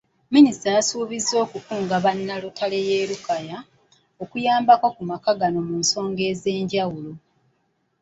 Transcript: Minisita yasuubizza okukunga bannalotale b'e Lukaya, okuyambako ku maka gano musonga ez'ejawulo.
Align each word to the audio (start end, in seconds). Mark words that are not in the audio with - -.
Minisita 0.33 0.67
yasuubizza 0.77 1.35
okukunga 1.45 1.95
bannalotale 2.05 2.77
b'e 2.85 3.03
Lukaya, 3.09 3.57
okuyambako 4.23 4.87
ku 4.95 5.01
maka 5.11 5.31
gano 5.39 5.59
musonga 5.69 6.21
ez'ejawulo. 6.31 7.11